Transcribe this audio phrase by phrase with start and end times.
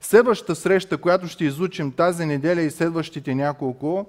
[0.00, 4.06] Следващата среща, която ще изучим тази неделя и следващите няколко,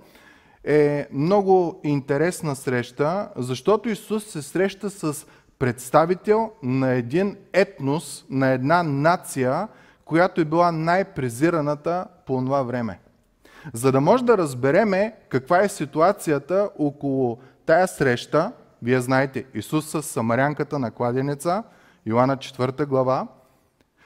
[0.63, 5.25] е много интересна среща, защото Исус се среща с
[5.59, 9.67] представител на един етнос, на една нация,
[10.05, 12.99] която е била най-презираната по това време.
[13.73, 20.03] За да може да разбереме каква е ситуацията около тая среща, вие знаете, Исус с
[20.03, 21.63] самарянката на кладенеца,
[22.05, 23.27] Йоанна 4 глава,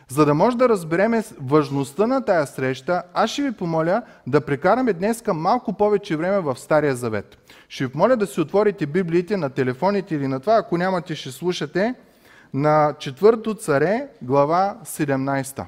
[0.09, 4.93] за да може да разбереме важността на тая среща, аз ще ви помоля да прекараме
[4.93, 7.37] днес малко повече време в Стария Завет.
[7.69, 11.31] Ще ви помоля да си отворите Библиите на телефоните или на това, ако нямате, ще
[11.31, 11.95] слушате,
[12.53, 15.65] на 4 царе, глава 17.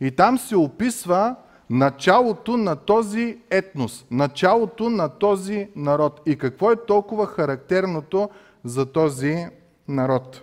[0.00, 1.36] И там се описва
[1.70, 6.20] началото на този етнос, началото на този народ.
[6.26, 8.30] И какво е толкова характерното
[8.64, 9.46] за този
[9.88, 10.42] народ?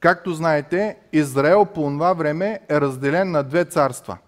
[0.00, 4.18] Както знаете, Израел по това време е разделен на две царства.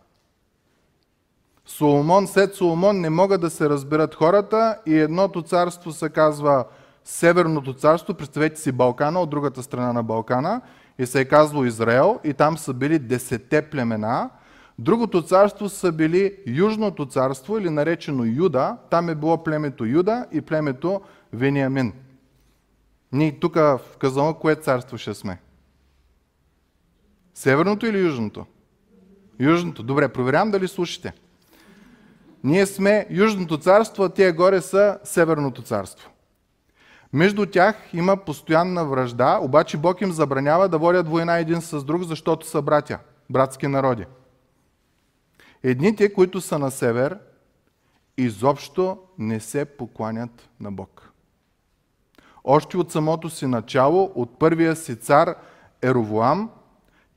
[1.67, 6.65] Соломон, след Соломон не могат да се разберат хората и едното царство се казва
[7.05, 10.61] Северното царство, представете си Балкана, от другата страна на Балкана,
[10.99, 14.31] и се е казвало Израел, и там са били десете племена.
[14.79, 20.41] Другото царство са били Южното царство, или наречено Юда, там е било племето Юда и
[20.41, 21.01] племето
[21.33, 21.93] Вениамин.
[23.13, 25.39] Ние тук в Казано, кое царство ще сме?
[27.41, 28.47] Северното или южното?
[29.39, 29.83] Южното.
[29.83, 31.13] Добре, проверявам дали слушате.
[32.45, 36.11] Ние сме Южното царство, а тия горе са Северното царство.
[37.13, 42.03] Между тях има постоянна връжда, обаче Бог им забранява да водят война един с друг,
[42.03, 42.99] защото са братя,
[43.31, 44.07] братски народи.
[45.63, 47.19] Едните, които са на север,
[48.17, 51.13] изобщо не се покланят на Бог.
[52.45, 55.35] Още от самото си начало, от първия си цар
[55.83, 56.51] Еровоам,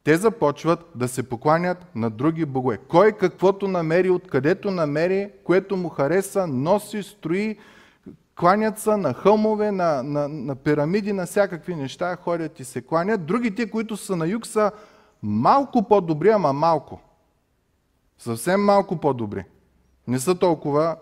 [0.03, 2.77] те започват да се покланят на други богове.
[2.77, 7.58] Кой каквото намери, откъдето намери, което му хареса, носи, строи,
[8.36, 13.25] кланят се на хълмове, на, на, на пирамиди, на всякакви неща, ходят и се кланят.
[13.25, 14.71] Другите, които са на юг, са
[15.23, 17.02] малко по-добри, ама малко.
[18.17, 19.45] Съвсем малко по-добри.
[20.08, 20.95] Не са толкова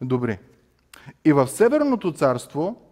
[0.00, 0.38] добри.
[1.24, 2.82] И в Северното царство,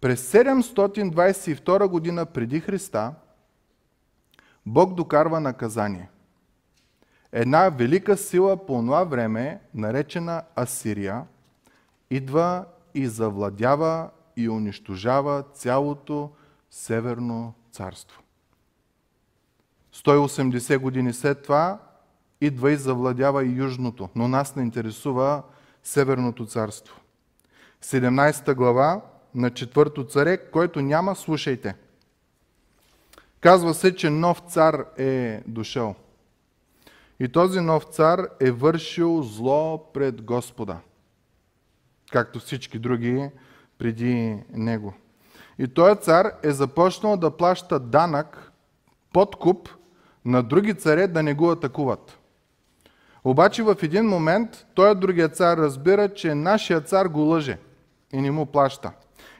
[0.00, 3.14] през 722 година преди Христа,
[4.66, 6.08] Бог докарва наказание.
[7.32, 11.24] Една велика сила по това време, наречена Асирия,
[12.10, 16.30] идва и завладява и унищожава цялото
[16.70, 18.22] Северно царство.
[19.94, 21.78] 180 години след това
[22.40, 25.42] идва и завладява и Южното, но нас не интересува
[25.82, 27.00] Северното царство.
[27.82, 29.00] 17 глава
[29.34, 31.74] на четвърто царе, който няма, слушайте–
[33.40, 35.94] Казва се, че нов цар е дошъл.
[37.20, 40.78] И този нов цар е вършил зло пред Господа,
[42.12, 43.30] както всички други
[43.78, 44.94] преди него.
[45.58, 48.52] И този цар е започнал да плаща данък,
[49.12, 49.68] подкуп
[50.24, 52.18] на други царе да не го атакуват.
[53.24, 57.58] Обаче в един момент той другия цар разбира, че нашия цар го лъже
[58.12, 58.92] и не му плаща.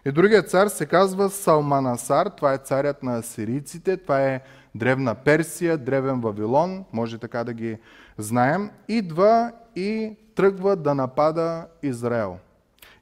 [0.06, 4.40] И другият цар се казва Салманасар, това е царят на асирийците, това е
[4.74, 7.78] древна Персия, древен Вавилон, може така да ги
[8.18, 8.70] знаем.
[8.88, 12.38] Идва и тръгва да напада Израел.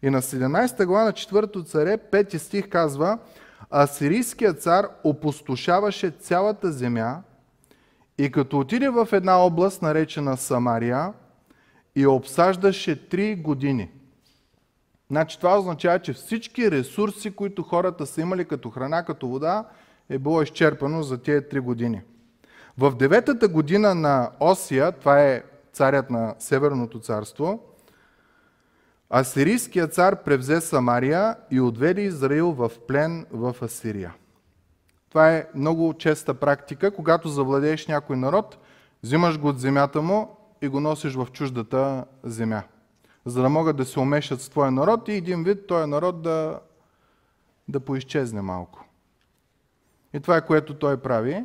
[0.02, 3.18] И на 17 глава на 4 царе, 5 стих казва,
[3.70, 7.22] Асирийският цар опустошаваше цялата земя
[8.18, 11.12] и като отиде в една област, наречена Самария,
[11.96, 13.90] и обсаждаше 3 години–
[15.14, 19.64] Значи това означава, че всички ресурси, които хората са имали като храна, като вода,
[20.10, 22.02] е било изчерпано за тези три години.
[22.78, 25.42] В деветата година на Осия, това е
[25.72, 27.60] царят на Северното царство,
[29.14, 34.14] Асирийският цар превзе Самария и отведе Израил в плен в Асирия.
[35.08, 36.90] Това е много честа практика.
[36.90, 38.58] Когато завладееш някой народ,
[39.02, 42.62] взимаш го от земята му и го носиш в чуждата земя
[43.24, 46.60] за да могат да се умешат с твоя народ и един вид този народ да,
[47.68, 48.84] да поизчезне малко.
[50.12, 51.44] И това е което той прави.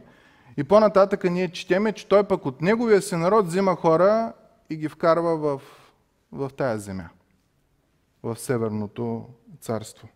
[0.57, 4.33] И по-нататък ние четеме, че той пък от неговия си народ взима хора
[4.69, 5.61] и ги вкарва в,
[6.31, 7.09] в тая земя,
[8.23, 9.25] в Северното
[9.59, 10.07] царство.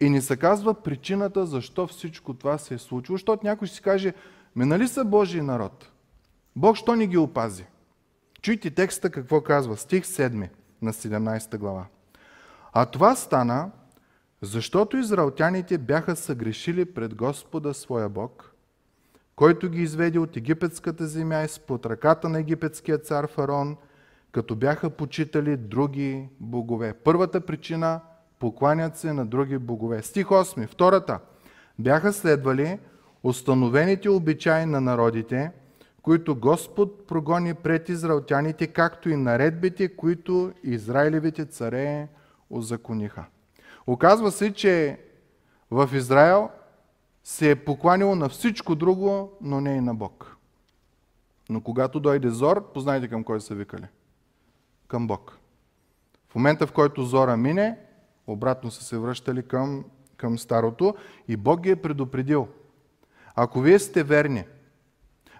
[0.00, 3.82] И ни се казва причината защо всичко това се е случило, защото някой ще си
[3.82, 4.14] каже,
[4.56, 5.90] ме нали са Божий народ?
[6.56, 7.66] Бог що ни ги опази?
[8.44, 9.76] Чуйте текста какво казва.
[9.76, 10.48] Стих 7
[10.82, 11.86] на 17 глава.
[12.72, 13.70] А това стана,
[14.42, 18.54] защото израелтяните бяха съгрешили пред Господа своя Бог,
[19.36, 23.76] който ги изведе от египетската земя изпод ръката на египетския цар Фарон,
[24.32, 26.94] като бяха почитали други богове.
[27.04, 28.00] Първата причина–
[28.38, 30.02] покланят се на други богове.
[30.02, 30.66] Стих 8.
[30.68, 31.18] Втората–
[31.78, 32.78] бяха следвали
[33.22, 35.50] установените обичаи на народите,
[36.04, 42.08] които Господ прогони пред израелтяните, както и наредбите, които израилевите царе
[42.50, 43.24] озакониха.
[43.86, 45.00] Оказва се, че
[45.70, 46.50] в Израел
[47.24, 50.36] се е покланило на всичко друго, но не и на Бог.
[51.48, 53.86] Но когато дойде Зор, познайте към кой са викали.
[54.88, 55.38] Към Бог.
[56.28, 57.78] В момента, в който Зора мине,
[58.26, 59.84] обратно са се връщали към,
[60.16, 60.94] към старото
[61.28, 62.48] и Бог ги е предупредил.
[63.34, 64.44] Ако вие сте верни,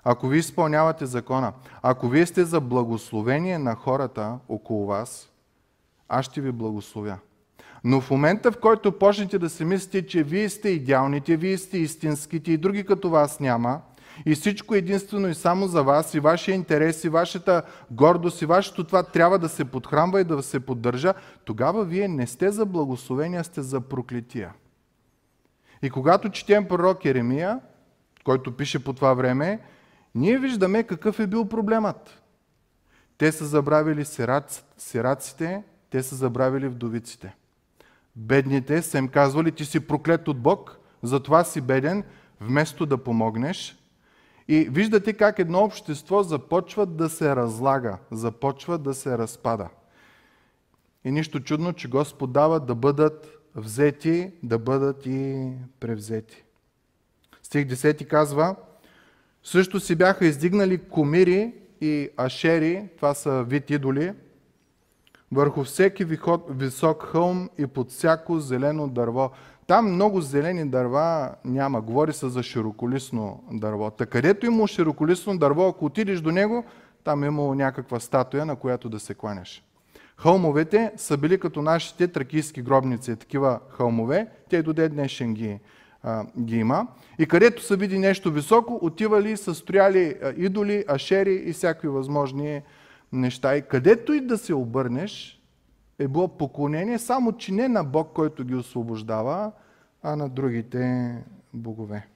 [0.04, 1.52] ако вие изпълнявате закона,
[1.82, 5.30] ако вие сте за благословение на хората около вас,
[6.08, 7.18] аз ще ви благословя.
[7.84, 11.78] Но в момента, в който почнете да си мислите, че вие сте идеалните, вие сте
[11.78, 13.80] истинските и други като вас няма,
[14.26, 18.84] и всичко единствено и само за вас, и вашия интерес, и вашата гордост, и вашето
[18.84, 21.14] това трябва да се подхранва и да се поддържа,
[21.44, 24.52] тогава вие не сте за благословения, сте за проклетия.
[25.82, 27.60] И когато четем пророк Еремия,
[28.24, 29.60] който пише по това време,
[30.14, 32.22] ние виждаме какъв е бил проблемът.
[33.18, 34.04] Те са забравили
[34.78, 37.36] сираците, те са забравили вдовиците.
[38.16, 42.04] Бедните са им казвали, ти си проклет от Бог, затова си беден,
[42.40, 43.78] вместо да помогнеш.
[44.48, 49.68] И виждате как едно общество започва да се разлага, започва да се разпада.
[51.04, 55.50] И нищо чудно, че Господ дава да бъдат взети, да бъдат и
[55.80, 56.44] превзети.
[57.42, 58.56] Стих 10 казва,
[59.44, 64.12] също си бяха издигнали комири и ашери, това са вид идоли,
[65.32, 66.06] върху всеки
[66.50, 69.30] висок хълм и под всяко зелено дърво.
[69.66, 71.80] Там много зелени дърва няма.
[71.80, 73.90] Говори се за широколисно дърво.
[73.90, 76.64] Та където има широколисно дърво, ако отидеш до него,
[77.04, 79.62] там е имало някаква статуя, на която да се кланяш.
[80.16, 84.26] Хълмовете са били като нашите тракийски гробници, такива хълмове.
[84.50, 85.58] Те до ден днешен ги,
[86.04, 86.86] а, ги има.
[87.18, 92.62] И където са види нещо високо, отивали, са строяли идоли, ашери и всякакви възможни
[93.12, 93.56] неща.
[93.56, 95.40] И където и да се обърнеш,
[95.98, 99.52] е било поклонение, само че не на Бог, който ги освобождава,
[100.02, 101.14] а на другите
[101.54, 102.06] богове.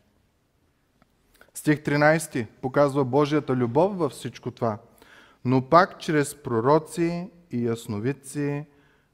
[1.55, 4.79] Стих 13 показва Божията любов във всичко това.
[5.45, 8.65] Но пак чрез пророци и ясновидци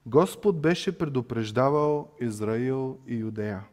[0.07, 3.65] Господ беше предупреждавал Израил и Юдея.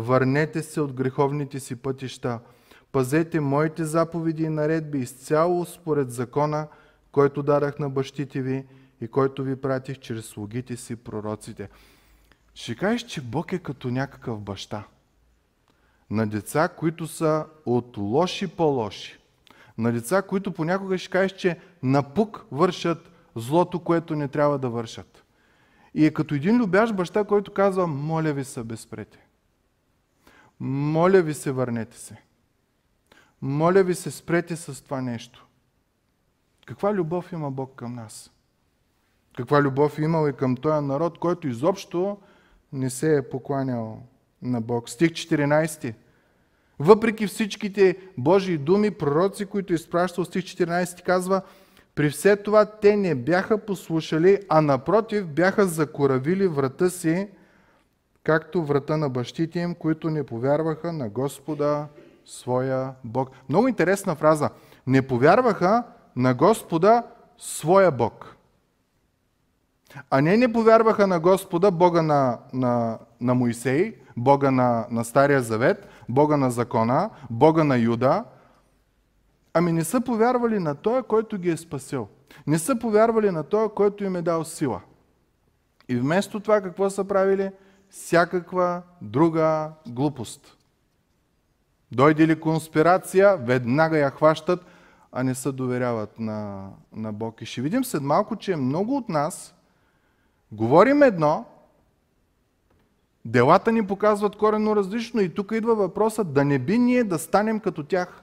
[0.00, 2.40] Върнете се от греховните си пътища,
[2.92, 6.68] пазете моите заповеди и наредби изцяло според закона,
[7.12, 8.66] който дадах на бащите ви
[9.00, 11.68] и който ви пратих чрез слугите си, пророците.
[12.54, 14.84] Ще кажеш, че Бог е като някакъв баща.
[16.10, 19.18] На деца, които са от лоши по-лоши.
[19.78, 25.24] На деца, които понякога ще кажеш, че напук вършат злото, което не трябва да вършат.
[25.94, 29.27] И е като един любящ баща, който казва, моля ви се, безпрете.
[30.60, 32.16] Моля ви се, върнете се.
[33.42, 35.46] Моля ви се, спрете с това нещо.
[36.66, 38.30] Каква любов има Бог към нас?
[39.36, 42.18] Каква любов е имал и към този народ, който изобщо
[42.72, 44.02] не се е покланял
[44.42, 44.88] на Бог.
[44.88, 45.94] Стих 14.
[46.78, 51.42] Въпреки всичките Божии думи, пророци, които изпращал, стих 14 казва,
[51.94, 57.28] при все това те не бяха послушали, а напротив бяха закоравили врата си,
[58.28, 61.86] както врата на бащите им, които не повярваха на Господа
[62.26, 63.30] своя Бог.
[63.48, 64.50] Много интересна фраза.
[64.86, 65.84] Не повярваха
[66.16, 67.02] на Господа
[67.38, 68.36] своя Бог.
[70.10, 75.42] А не не повярваха на Господа, Бога на, на, на Моисей, Бога на, на Стария
[75.42, 78.24] Завет, Бога на закона, Бога на Юда,
[79.54, 82.08] ами не са повярвали на Той, който ги е спасил.
[82.46, 84.80] Не са повярвали на Той, който им е дал сила.
[85.88, 87.50] И вместо това какво са правили?
[87.90, 90.56] Всякаква друга глупост.
[91.92, 94.66] Дойде ли конспирация, веднага я хващат,
[95.12, 97.42] а не се доверяват на, на Бог.
[97.42, 99.54] И ще видим след малко, че много от нас
[100.52, 101.44] говорим едно,
[103.24, 107.60] делата ни показват коренно различно и тук идва въпросът да не би ние да станем
[107.60, 108.22] като тях.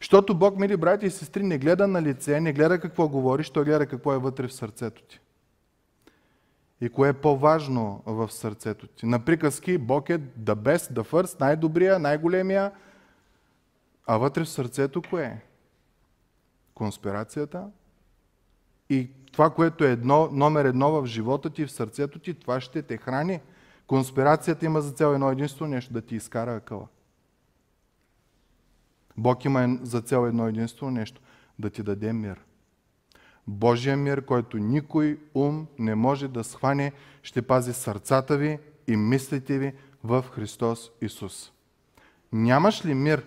[0.00, 3.64] Защото Бог, мили брати и сестри, не гледа на лице, не гледа какво говориш, Той
[3.64, 5.20] гледа какво е вътре в сърцето ти.
[6.80, 9.06] И кое е по-важно в сърцето ти.
[9.06, 12.72] На приказки Бог е the best, the first, най-добрия, най-големия,
[14.06, 15.40] а вътре в сърцето кое е?
[16.74, 17.70] Конспирацията.
[18.90, 22.82] И това, което е едно, номер едно в живота ти, в сърцето ти, това ще
[22.82, 23.40] те храни.
[23.86, 26.86] Конспирацията има за цел едно единство нещо, да ти изкара акъла.
[29.16, 31.20] Бог има за цел едно единствено нещо–
[31.58, 32.40] да ти даде мир.
[33.48, 39.58] Божия мир, който никой ум не може да схване, ще пази сърцата ви и мислите
[39.58, 39.72] ви
[40.04, 41.52] в Христос Исус.
[42.32, 43.26] Нямаш ли мир?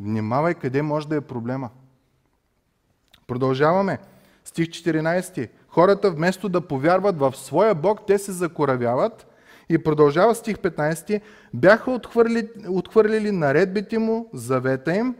[0.00, 1.70] Внимавай къде може да е проблема.
[3.26, 3.98] Продължаваме.
[4.44, 5.48] Стих 14.
[5.68, 9.26] Хората вместо да повярват в своя Бог, те се закоравяват.
[9.68, 11.20] И продължава стих 15.
[11.54, 15.14] Бяха отхвърлили, отхвърлили наредбите му, завета им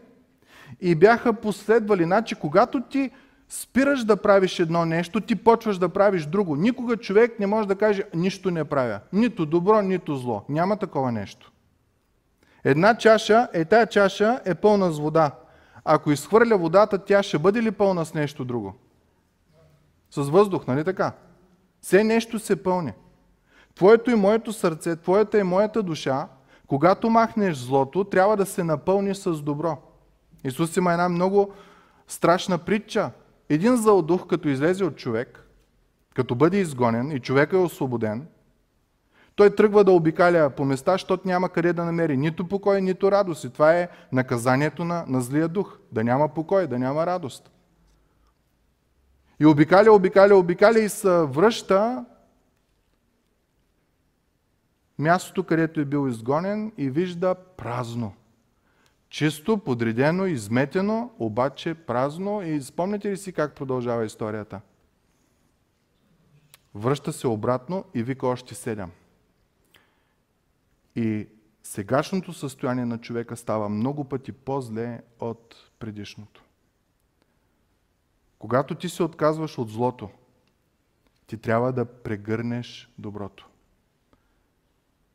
[0.81, 2.05] и бяха последвали.
[2.05, 3.11] Значи, когато ти
[3.49, 6.57] спираш да правиш едно нещо, ти почваш да правиш друго.
[6.57, 9.01] Никога човек не може да каже нищо не правя.
[9.13, 10.45] Нито добро, нито зло.
[10.49, 11.53] Няма такова нещо.
[12.65, 15.31] Една чаша, е тая чаша е пълна с вода.
[15.85, 18.75] Ако изхвърля водата, тя ще бъде ли пълна с нещо друго?
[20.11, 21.13] С въздух, нали така?
[21.81, 22.93] Все нещо се пълни.
[23.75, 26.29] Твоето и моето сърце, твоята и моята душа,
[26.67, 29.79] когато махнеш злото, трябва да се напълни с добро.
[30.45, 31.53] Исус има една много
[32.09, 33.11] страшна притча.
[33.49, 35.49] Един зъл дух, като излезе от човек,
[36.15, 38.27] като бъде изгонен и човека е освободен,
[39.39, 43.45] той тръгва да обикаля по места, защото няма къде да намери нито покой, нито радост.
[43.45, 45.79] И това е наказанието на, на злия дух.
[45.93, 47.51] Да няма покой, да няма радост.
[49.41, 52.05] И обикаля, обикаля, обикаля и се връща
[54.99, 58.13] мястото, където е бил изгонен и вижда празно.
[59.09, 62.43] Чисто, подредено, изметено, обаче празно.
[62.43, 64.61] И спомняте ли си как продължава историята?
[66.75, 68.91] Връща се обратно и вика още седем.
[70.97, 71.29] И
[71.63, 76.45] сегашното състояние на човека става много пъти по-зле от предишното.
[78.39, 80.11] Когато ти се отказваш от злото,
[81.27, 83.49] ти трябва да прегърнеш доброто.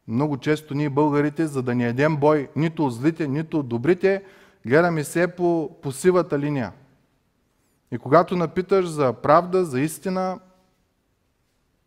[0.08, 4.24] Много често ние българите, за да не едем бой нито от злите, нито от добрите,
[4.66, 6.74] гледаме се по, по сивата линия.
[7.92, 10.40] И когато напиташ за правда, за истина,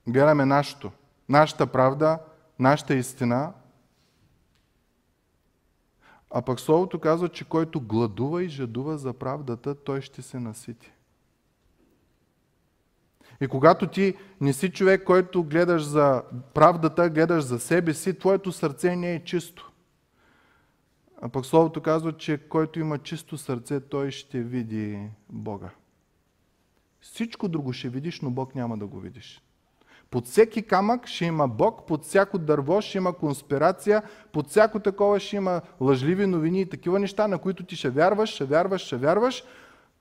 [0.09, 0.91] гледаме нашето.
[1.29, 2.19] Нашата правда,
[2.59, 3.53] нашата истина.
[6.31, 10.93] А пък Словото казва, че който гладува и жадува за правдата, той ще се насити.
[13.41, 16.23] И когато ти не си човек, който гледаш за
[16.55, 19.73] правдата, гледаш за себе си, твоето сърце не е чисто.
[21.23, 25.71] А пък Словото казва, че който има чисто сърце, той ще види Бога.
[27.01, 29.43] Всичко друго ще видиш, но Бог няма да го видиш.
[30.11, 34.03] Под всеки камък ще има Бог, под всяко дърво ще има конспирация,
[34.33, 38.31] под всяко такова ще има лъжливи новини и такива неща, на които ти ще вярваш,
[38.31, 39.45] ще вярваш, ще вярваш,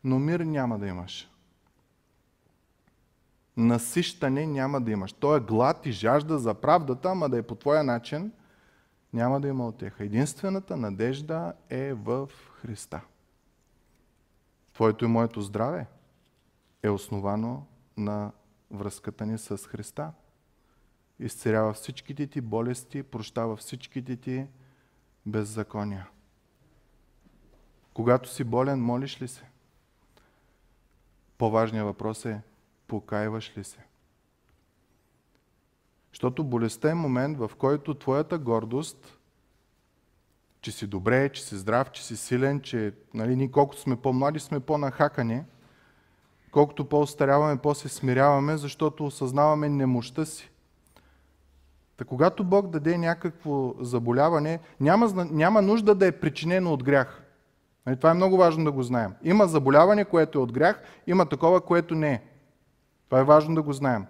[0.04, 1.30] но мир няма да имаш
[3.58, 5.14] насищане няма да имаш.
[5.14, 8.32] Той е глад и жажда за правдата, ама да е по твоя начин,
[9.14, 10.04] няма да има отеха.
[10.04, 12.30] Единствената надежда е в
[12.62, 13.02] Христа.
[14.74, 15.88] Твоето и моето здраве
[16.84, 17.66] е основано
[17.98, 18.32] на
[18.72, 20.12] връзката ни с Христа.
[21.20, 24.48] Изцерява всичките ти болести, прощава всичките ти
[25.26, 26.08] беззакония.
[27.94, 29.44] Когато си болен, молиш ли се?
[31.38, 32.42] По-важният въпрос е,
[32.88, 33.80] покаиваш ли се?
[36.12, 39.20] Защото болестта е момент, в който твоята гордост,
[40.62, 44.40] че си добре, че си здрав, че си силен, че нали, ние колкото сме по-млади,
[44.40, 45.44] сме по-нахакани,
[46.52, 50.52] колкото по-остаряваме, по-се смиряваме, защото осъзнаваме немощта си.
[51.98, 57.24] Та когато Бог даде някакво заболяване, няма, няма нужда да е причинено от грях.
[57.86, 59.14] Нали, това е много важно да го знаем.
[59.24, 62.22] Има заболяване, което е от грях, има такова, което не е.
[63.06, 64.06] Това е важно да го знаем.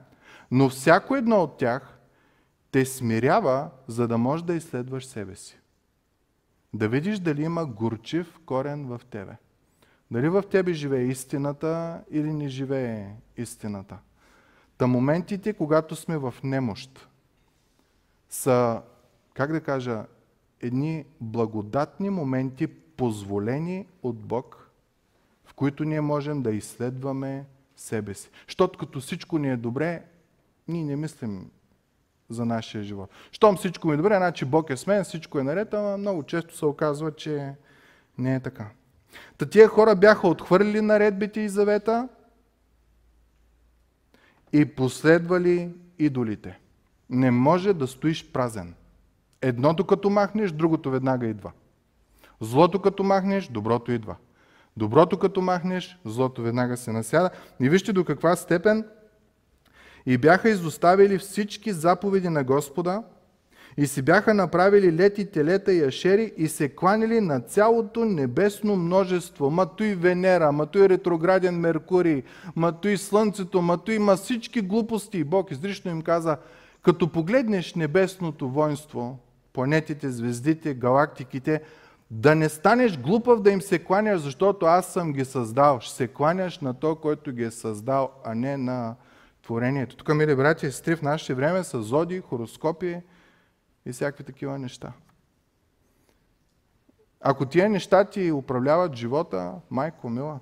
[0.51, 1.99] Но всяко едно от тях
[2.71, 5.59] те смирява, за да можеш да изследваш себе си.
[6.73, 9.37] Да видиш дали има горчив корен в тебе.
[10.11, 13.97] Дали в тебе живее истината или не живее истината.
[14.77, 17.09] Та моментите, когато сме в немощ,
[18.29, 18.81] са,
[19.33, 20.05] как да кажа,
[20.61, 24.71] едни благодатни моменти, позволени от Бог,
[25.45, 28.29] в които ние можем да изследваме себе си.
[28.47, 30.03] Щото като всичко ни е добре,
[30.67, 31.51] ние не мислим
[32.29, 33.09] за нашия живот.
[33.31, 36.23] Щом всичко ми е добре, значи Бог е с мен, всичко е наред, ама много
[36.23, 37.53] често се оказва, че
[38.17, 38.69] не е така.
[39.37, 42.09] Та тия хора бяха отхвърлили наредбите и завета
[44.53, 46.59] и последвали идолите.
[47.09, 48.73] Не може да стоиш празен.
[49.41, 51.51] Едното като махнеш, другото веднага идва.
[52.41, 54.15] Злото като махнеш, доброто идва.
[54.77, 57.29] Доброто като махнеш, злото веднага се насяда.
[57.59, 58.85] И вижте до каква степен
[60.05, 63.03] и бяха изоставили всички заповеди на Господа
[63.77, 69.49] И си бяха направили лети, телета и ашери и се кланили на цялото небесно множество.
[69.49, 72.23] Мато и Венера, мато и ретрограден Меркурий,
[72.55, 75.17] мато и Слънцето, мато и ма всички глупости.
[75.17, 76.37] И Бог изрично им каза,
[76.83, 79.19] като погледнеш небесното воинство,
[79.53, 81.61] планетите, звездите, галактиките,
[82.11, 85.79] да не станеш глупав да им се кланяш, защото аз съм ги създал.
[85.79, 88.95] Ще се кланяш на то, който ги е създал, а не на
[89.41, 89.95] творението.
[89.95, 93.01] Тук, мили братя и сестри, в наше време са зоди, хороскопи
[93.85, 94.93] и всякакви такива неща.
[97.21, 100.39] Ако тия неща ти управляват живота, майко мила,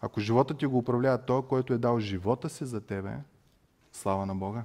[0.00, 3.16] ако живота ти го управлява той, който е дал живота си за тебе,
[3.92, 4.64] слава на Бога.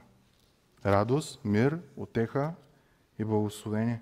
[0.86, 2.54] Радост, мир, отеха
[3.20, 4.02] и благословение.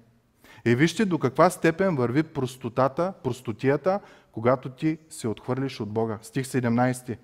[0.66, 4.00] И вижте до каква степен върви простотата, простотията,
[4.32, 6.20] когато ти се отхвърлиш от Бога.
[6.22, 7.18] Стих 17.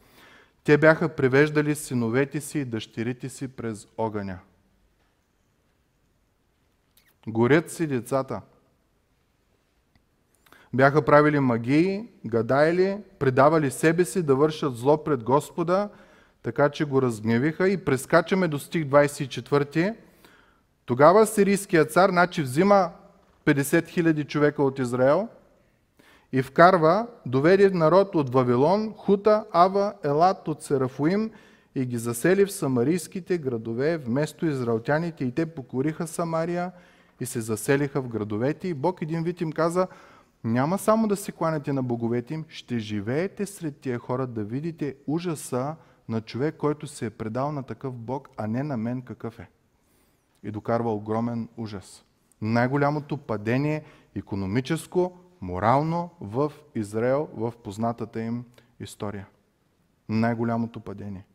[0.64, 4.40] Те бяха привеждали синовете си и дъщерите си през огъня.
[7.28, 8.42] Горят си децата.
[10.74, 15.90] Бяха правили магии, гадайли, предавали себе си да вършат зло пред Господа,
[16.44, 19.96] така че го разгневиха и прескачаме до стих 24.
[20.86, 22.92] Тогава сирийският цар, значи взима
[23.48, 25.28] 50 хиляди човека от Израел
[26.32, 31.32] и вкарва, доведе народ от Вавилон, Хута, Ава, Елат от Серафуим
[31.76, 36.72] и ги засели в самарийските градове вместо израелтяните и те покориха Самария
[37.20, 39.88] и се заселиха в градовете и Бог един вид им каза,
[40.44, 44.96] няма само да се кланяте на боговете им, ще живеете сред тия хора да видите
[45.08, 45.76] ужаса
[46.10, 49.50] на човек, който се е предал на такъв Бог, а не на мен какъв е.
[50.44, 52.07] И докарва огромен ужас
[52.42, 53.84] най-голямото падение
[54.16, 58.46] економическо, морално в Израел в познатата им
[58.80, 59.28] история.
[60.10, 61.26] Най-голямото падение.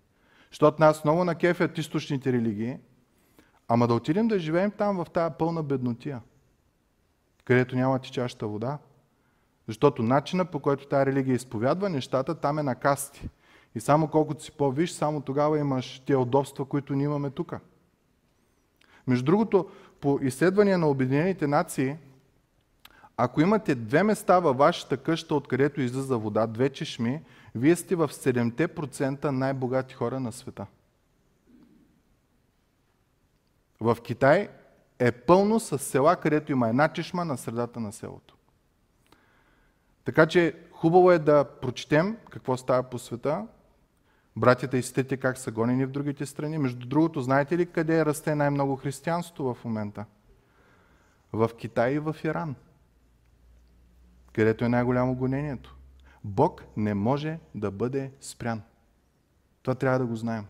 [0.51, 2.79] Защото нас много на кефят източните религии,
[3.69, 6.21] ама да отидем да живеем там в тази пълна беднотия,
[7.45, 8.79] където няма течаща вода.
[9.67, 13.29] Защото начина по който тази религия изповядва нещата, там е на касти.
[13.75, 17.55] И само колкото си по-виш, само тогава имаш тези удобства, които ние имаме тук.
[19.07, 19.69] Между другото,
[20.03, 21.97] по изследвания на Обединените нации,
[23.17, 27.23] ако имате две места във вашата къща, откъдето излиза вода, две чешми,
[27.55, 30.67] вие сте в 7% най-богати хора на света.
[33.81, 34.49] В Китай
[34.99, 38.37] е пълно с села, където има една чешма на средата на селото.
[40.05, 43.47] Така че хубаво е да прочетем какво става по света,
[44.37, 46.59] братята и сестрите как са гонени в другите страни.
[46.59, 50.05] Между другото, знаете ли къде расте най-много християнство в момента?
[51.33, 52.55] В Китай и в Иран,
[54.33, 55.77] където е най-голямо гонението.
[56.25, 58.63] Бог не може да бъде спрян.
[59.63, 60.47] Това трябва да го знаем.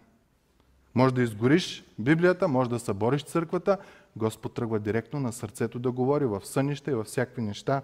[0.94, 3.78] Може да изгориш Библията, може да събориш църквата,
[4.16, 7.82] Господ тръгва директно на сърцето да говори в сънища и във всякакви неща.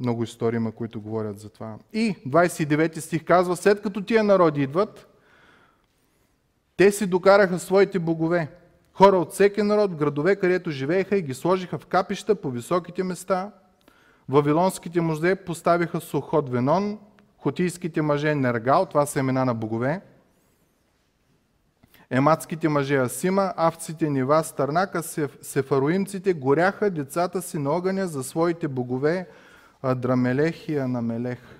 [0.00, 1.78] Много истории има, които говорят за това.
[1.92, 5.17] И 29 стих казва, след като тия народи идват,
[6.78, 8.48] те си докараха своите богове.
[8.92, 13.50] Хора от всеки народ, градове, където живееха и ги сложиха в капища по високите места.
[14.28, 16.98] Вавилонските мъже поставиха Сухот Венон,
[17.38, 20.00] хотийските мъже Нергал, това са имена на богове.
[22.10, 25.02] Ематските мъже Асима, авците Нива, Старнака,
[25.42, 29.28] сефаруимците горяха децата си на огъня за своите богове
[29.82, 31.57] Адрамелех и Анамелех.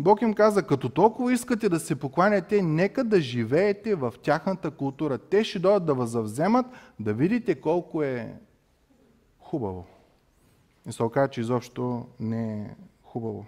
[0.00, 5.18] Бог им каза, като толкова искате да се покланяте, нека да живеете в тяхната култура.
[5.18, 6.66] Те ще дойдат да възавземат,
[7.00, 8.34] да видите колко е
[9.40, 9.86] хубаво.
[10.88, 13.46] И се оказа, че изобщо не е хубаво.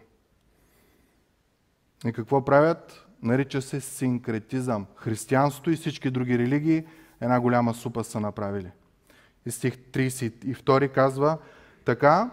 [2.07, 3.07] И какво правят?
[3.23, 4.87] Нарича се синкретизъм.
[4.97, 6.85] Християнството и всички други религии
[7.21, 8.71] една голяма супа са направили.
[9.47, 11.39] И стих 32 казва,
[11.85, 12.31] така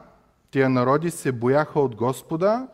[0.52, 2.68] тия народи се бояха от Господа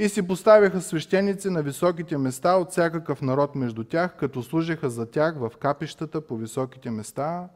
[0.00, 5.06] и си поставяха свещеници на високите места от всякакъв народ между тях, като служеха за
[5.10, 7.48] тях в капищата по високите места,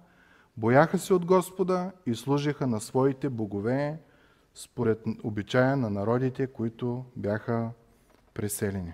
[0.57, 3.99] бояха се от Господа и служеха на своите богове,
[4.55, 7.71] според обичая на народите, които бяха
[8.35, 8.93] преселени.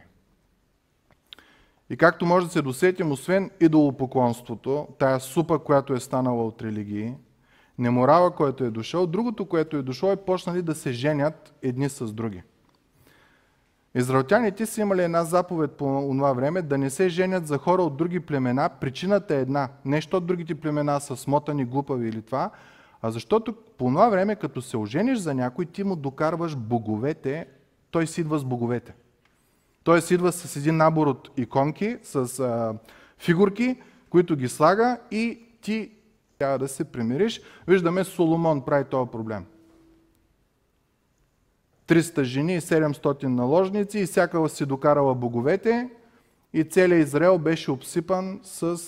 [1.90, 7.14] И както може да се досетим, освен идолопоклонството, тая супа, която е станала от религии,
[7.78, 12.12] неморала, който е дошъл, другото, което е дошло, е почнали да се женят едни с
[12.12, 12.42] други.
[13.94, 17.96] Израелтяните са имали една заповед по това време да не се женят за хора от
[17.96, 18.70] други племена.
[18.80, 19.68] Причината е една.
[19.84, 22.50] Не защото другите племена са смотани, глупави или това,
[23.02, 27.46] а защото по това време, като се ожениш за някой, ти му докарваш боговете,
[27.90, 28.94] той си идва с боговете.
[29.84, 32.74] Той си идва с един набор от иконки, с а,
[33.18, 35.90] фигурки, които ги слага и ти
[36.38, 37.40] трябва да се примириш.
[37.68, 39.44] Виждаме, Соломон прави този проблем.
[41.90, 45.88] 300 жени и 700 наложници и всяка си докарала боговете
[46.52, 48.78] и целият Израел беше обсипан с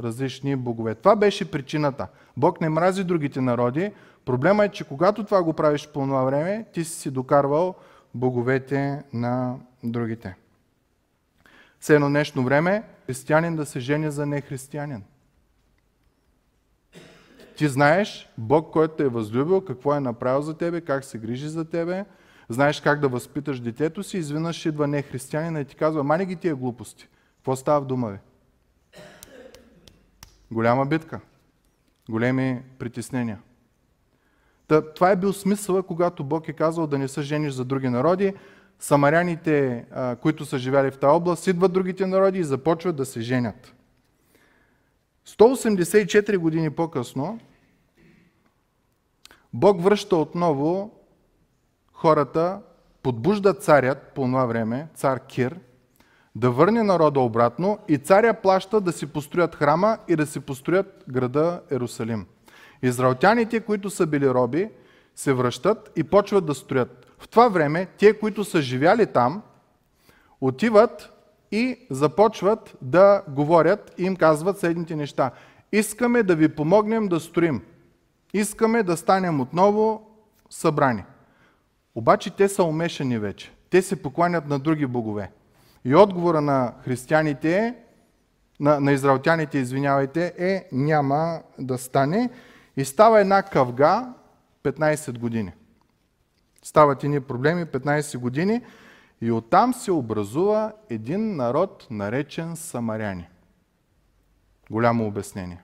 [0.00, 0.94] различни богове.
[0.94, 2.06] Това беше причината.
[2.36, 3.92] Бог не мрази другите народи.
[4.24, 7.74] Проблема е, че когато това го правиш по това време, ти си докарвал
[8.14, 10.36] боговете на другите.
[11.80, 15.02] С едно днешно време християнин да се жени за нехристиянин.
[17.56, 21.48] Ти знаеш Бог, който те е възлюбил, какво е направил за тебе, как се грижи
[21.48, 22.04] за тебе,
[22.48, 26.36] знаеш как да възпиташ детето си, изведнъж идва не християнин и ти казва, мани ги
[26.36, 27.08] тия глупости.
[27.36, 28.18] Какво става в дома ви?
[30.50, 31.20] Голяма битка.
[32.08, 33.38] Големи притеснения.
[34.68, 37.88] Та, това е бил смисъла, когато Бог е казал да не се жениш за други
[37.88, 38.34] народи.
[38.78, 39.84] Самаряните,
[40.22, 43.74] които са живяли в тази област, идват другите народи и започват да се женят.
[45.28, 47.38] 184 години по-късно
[49.52, 50.90] Бог връща отново
[51.92, 52.60] хората,
[53.02, 55.60] подбужда царят по това време, цар Кир,
[56.34, 61.04] да върне народа обратно и царя плаща да си построят храма и да си построят
[61.08, 62.26] града Ерусалим.
[62.82, 64.70] Израелтяните, които са били роби,
[65.14, 67.06] се връщат и почват да строят.
[67.18, 69.42] В това време, те, които са живяли там,
[70.40, 71.13] отиват
[71.54, 75.30] и започват да говорят и им казват следните неща.
[75.72, 77.62] Искаме да ви помогнем да строим.
[78.32, 80.10] Искаме да станем отново
[80.50, 81.04] събрани.
[81.94, 83.52] Обаче те са умешани вече.
[83.70, 85.30] Те се покланят на други богове.
[85.84, 87.74] И отговора на християните е,
[88.60, 92.30] на, на израелтяните, извинявайте, е няма да стане.
[92.76, 94.14] И става една къвга
[94.64, 95.52] 15 години.
[96.62, 98.62] Стават ни проблеми 15 години.
[99.24, 103.28] И оттам се образува един народ, наречен самаряни.
[104.70, 105.62] Голямо обяснение.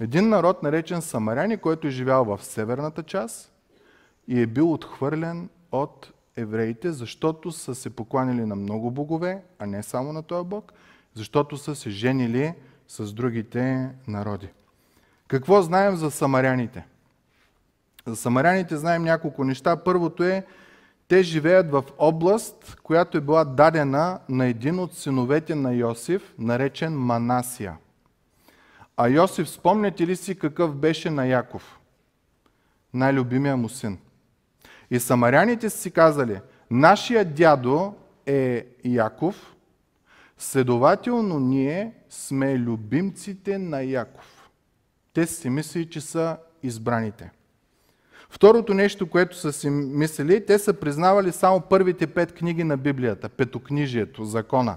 [0.00, 3.52] Един народ, наречен самаряни, който е живял в северната част
[4.28, 9.82] и е бил отхвърлен от евреите, защото са се покланили на много богове, а не
[9.82, 10.72] само на този Бог,
[11.14, 12.54] защото са се женили
[12.88, 14.48] с другите народи.
[15.28, 16.86] Какво знаем за самаряните?
[18.06, 19.76] За самаряните знаем няколко неща.
[19.76, 20.46] Първото е,
[21.08, 26.98] те живеят в област, която е била дадена на един от синовете на Йосиф, наречен
[26.98, 27.76] Манасия.
[28.96, 31.80] А Йосиф, спомняте ли си какъв беше на Яков?
[32.94, 33.98] Най-любимия му син.
[34.90, 36.40] И самаряните си казали,
[36.70, 37.94] нашия дядо
[38.26, 39.54] е Яков,
[40.38, 44.50] следователно ние сме любимците на Яков.
[45.12, 47.30] Те си мислили, че са избраните.
[48.30, 53.28] Второто нещо, което са си мислили, те са признавали само първите пет книги на Библията,
[53.28, 54.76] петокнижието, закона,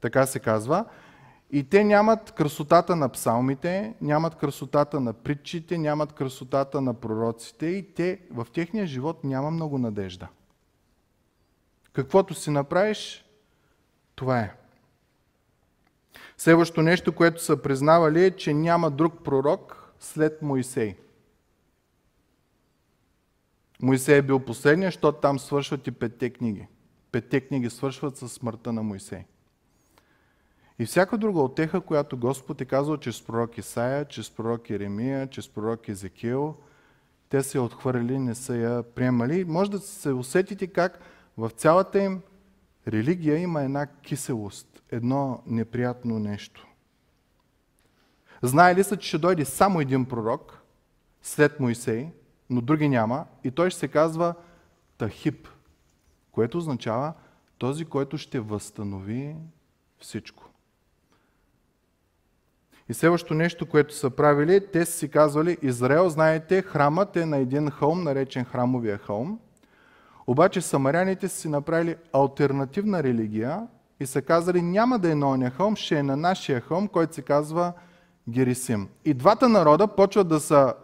[0.00, 0.84] така се казва.
[1.50, 7.94] И те нямат красотата на псалмите, нямат красотата на притчите, нямат красотата на пророците и
[7.94, 10.28] те, в техния живот няма много надежда.
[11.92, 13.24] Каквото си направиш,
[14.14, 14.54] това е.
[16.38, 20.96] Следващото нещо, което са признавали е, че няма друг пророк след Моисей.
[23.82, 26.66] Моисей е бил последния, защото там свършват и петте книги.
[27.12, 29.24] Петте книги свършват със смъртта на Моисей.
[30.78, 35.48] И всяка друга отеха, която Господ е казал чрез пророк Исаия, чрез пророк Еремия, чрез
[35.48, 36.54] пророк Езекиел,
[37.28, 39.44] те са я отхвърли, не са я приемали.
[39.44, 41.00] Може да се усетите как
[41.38, 42.20] в цялата им
[42.88, 46.66] религия има една киселост, едно неприятно нещо.
[48.42, 50.62] Знаели са, че ще дойде само един пророк
[51.22, 52.08] след Моисей,
[52.50, 54.34] но други няма, и той ще се казва
[54.98, 55.48] Тахип,
[56.32, 57.12] което означава
[57.58, 59.36] този, който ще възстанови
[59.98, 60.44] всичко.
[62.88, 67.36] И следващото нещо, което са правили, те са си казвали, Израел, знаете, храмът е на
[67.36, 69.40] един хълм, наречен храмовия хълм.
[70.26, 73.66] Обаче самаряните са си направили альтернативна религия
[74.00, 77.14] и са казали, няма да е на оня хълм, ще е на нашия хълм, който
[77.14, 77.72] се казва
[78.28, 78.88] Герисим.
[79.04, 80.74] И двата народа почват да са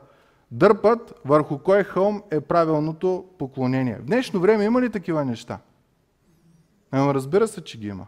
[0.52, 3.96] дърпат върху кой хълм е правилното поклонение.
[3.96, 5.58] В днешно време има ли такива неща?
[6.90, 8.06] Ама разбира се, че ги има.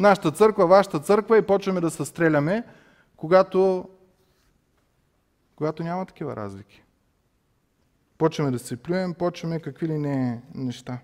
[0.00, 2.64] Нашата църква, вашата църква и почваме да се стреляме,
[3.16, 3.88] когато,
[5.56, 6.82] когато няма такива разлики.
[8.18, 10.98] Почваме да се плюем, почваме какви ли не неща.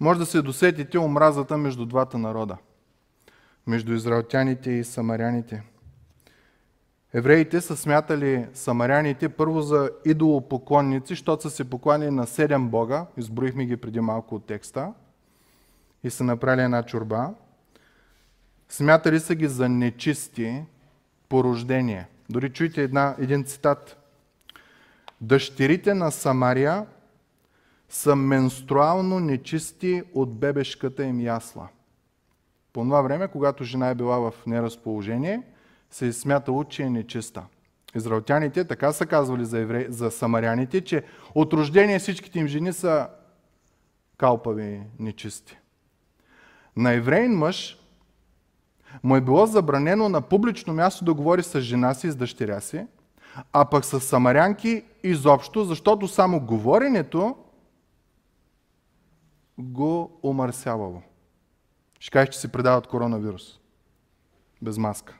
[0.00, 2.56] Може да се досетите омразата между двата народа.
[3.66, 5.62] Между израелтяните и самаряните.
[7.16, 13.66] Евреите са смятали самаряните първо за идолопоклонници, защото са се поклонили на седем бога, изброихме
[13.66, 14.92] ги преди малко от текста,
[16.04, 17.30] и са направили една чорба.
[18.68, 20.62] смятали са ги за нечисти
[21.28, 22.08] по рождение.
[22.30, 23.96] Дори чуйте една, един цитат.
[25.20, 26.86] Дъщерите на Самария
[27.88, 31.68] са менструално нечисти от бебешката им ясла.
[32.72, 35.42] По това време, когато жена е била в неразположение,
[35.96, 37.46] се е смятало, че е нечиста.
[37.94, 39.86] Израелтяните така са казвали за, евре...
[39.88, 41.04] за самаряните, че
[41.34, 43.08] от рождение всичките им жени са
[44.16, 45.58] калпави нечисти.
[46.76, 47.78] На евреин мъж
[49.02, 52.60] му е било забранено на публично място да говори с жена си и с дъщеря
[52.60, 52.86] си,
[53.52, 57.36] а пък с самарянки изобщо, защото само говоренето
[59.58, 61.02] го умърсявало.
[62.00, 63.60] Ще кажеш, че си предават коронавирус.
[64.62, 65.18] Без маска.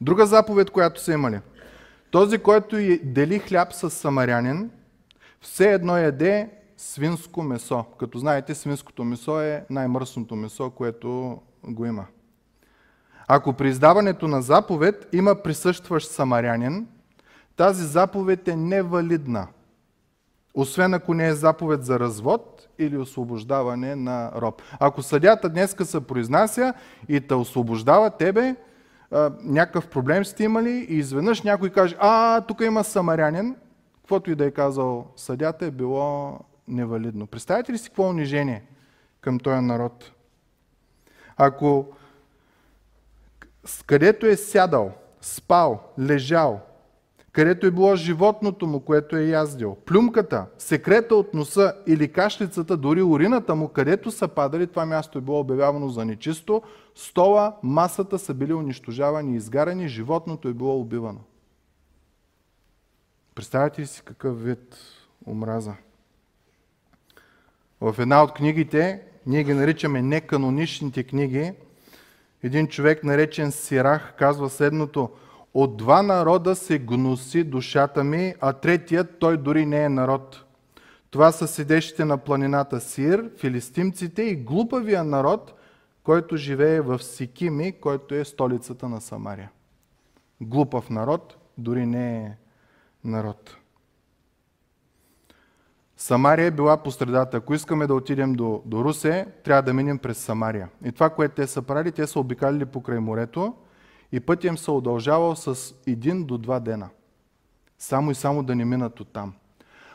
[0.00, 1.40] Друга заповед, която са имали.
[2.10, 4.70] Този, който дели хляб с самарянин,
[5.40, 7.84] все едно яде свинско месо.
[7.98, 12.06] Като знаете, свинското месо е най-мръсното месо, което го има.
[13.28, 16.86] Ако при издаването на заповед има присъстващ самарянин,
[17.56, 19.46] тази заповед е невалидна.
[20.54, 24.62] Освен ако не е заповед за развод или освобождаване на роб.
[24.80, 26.74] Ако съдята днеска се произнася
[27.08, 28.56] и те освобождава тебе,
[29.42, 33.56] някакъв проблем сте имали и изведнъж някой каже, а, тук има самарянин,
[33.96, 36.38] каквото и да е казал съдята е било
[36.68, 37.26] невалидно.
[37.26, 38.62] Представете ли си какво унижение
[39.20, 40.12] към този народ?
[41.36, 41.86] Ако
[43.86, 46.60] където е сядал, спал, лежал,
[47.36, 53.02] където е било животното му, което е яздил, плюмката, секрета от носа или кашлицата, дори
[53.02, 56.62] урината му, където са падали, това място е било обявявано за нечисто,
[56.94, 61.20] стола, масата са били унищожавани и изгарани, животното е било убивано.
[63.34, 64.76] Представете си какъв вид
[65.26, 65.74] омраза?
[67.80, 71.52] В една от книгите, ние ги наричаме неканоничните книги,
[72.42, 75.10] един човек наречен Сирах казва следното–
[75.58, 80.44] от два народа се гноси душата ми, а третият той дори не е народ.
[81.10, 85.54] Това са седещите на планината Сир, филистимците и глупавия народ,
[86.02, 89.50] който живее в Сикими, който е столицата на Самария.
[90.40, 92.36] Глупав народ, дори не е
[93.04, 93.56] народ.
[95.96, 97.36] Самария е била по средата.
[97.36, 100.68] Ако искаме да отидем до, до Русе, трябва да минем през Самария.
[100.84, 103.54] И това, което те са правили, те са обикалили покрай морето
[104.16, 106.88] и пътя им се удължавал с един до два дена.
[107.78, 109.34] Само и само да не минат от там.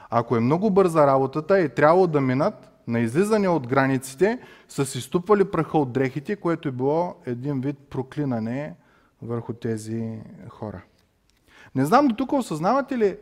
[0.09, 5.01] Ако е много бърза работата и трябвало да минат, на излизане от границите са си
[5.01, 8.75] ступвали праха от дрехите, което е било един вид проклинане
[9.21, 10.81] върху тези хора.
[11.75, 13.17] Не знам до тук осъзнавате ли,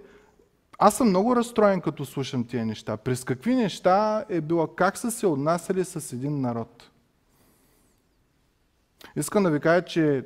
[0.80, 2.98] аз съм много разстроен като слушам тия неща.
[2.98, 6.90] През какви неща е било, как са се отнасяли с един народ.
[9.16, 10.26] Искам да ви кажа, че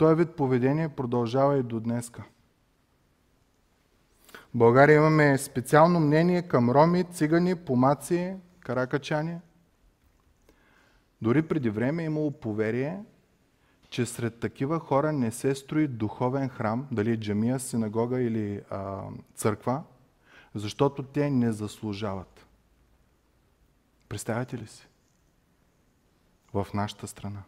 [0.00, 2.24] този вид поведение продължава и до днеска.
[4.34, 9.38] В България имаме специално мнение към роми, цигани, помаци, каракачани.
[11.22, 13.04] Дори преди време е имало поверие,
[13.90, 19.02] че сред такива хора не се строи духовен храм, дали джамия, синагога или а,
[19.34, 19.82] църква,
[20.54, 22.46] защото те не заслужават.
[24.08, 24.88] Представяте ли си?
[26.52, 27.42] В нашата страна.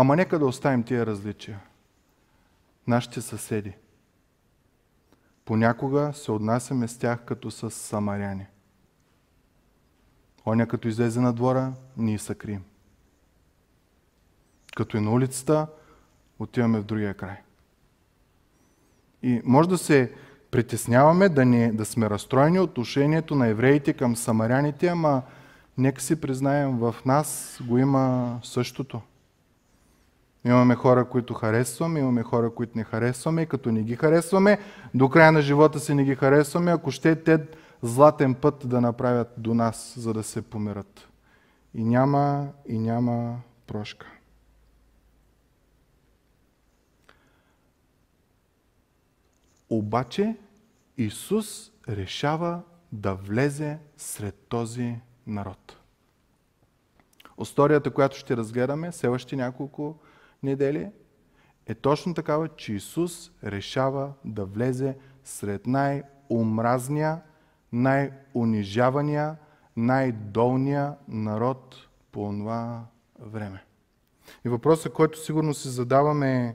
[0.00, 1.60] Ама нека да оставим тия различия.
[2.86, 3.72] Нашите съседи.
[5.44, 8.46] Понякога се отнасяме с тях като с самаряни.
[10.46, 12.62] Оня като излезе на двора, ние се крием.
[14.76, 15.66] Като е на улицата,
[16.38, 17.36] отиваме в другия край.
[19.22, 20.14] И може да се
[20.50, 25.22] притесняваме, да, не, да сме разстроени от отношението на евреите към самаряните, ама
[25.78, 29.00] нека си признаем, в нас го има същото.
[30.48, 34.58] Имаме хора, които харесваме, имаме хора, които не харесваме и като не ги харесваме,
[34.94, 37.46] до края на живота си не ги харесваме, ако ще те
[37.82, 41.08] златен път да направят до нас, за да се помират.
[41.74, 44.06] И няма, и няма прошка.
[49.70, 50.36] Обаче
[50.98, 52.60] Исус решава
[52.92, 55.76] да влезе сред този народ.
[57.42, 59.96] Историята, която ще разгледаме, следващи няколко
[60.42, 60.90] недели,
[61.66, 67.20] е точно такава, че Исус решава да влезе сред най-омразния,
[67.72, 69.36] най-унижавания,
[69.76, 72.84] най-долния народ по това
[73.20, 73.64] време.
[74.44, 76.54] И въпросът, който сигурно си задаваме е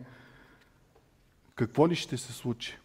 [1.55, 2.77] какво ли ще се случи?